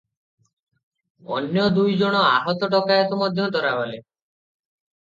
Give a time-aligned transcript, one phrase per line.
[1.35, 4.03] ଅନ୍ୟ ଦୁଇ ଜଣ ଆହତ ଡକାଏତ ମଧ୍ୟ ଧରାଗଲେ।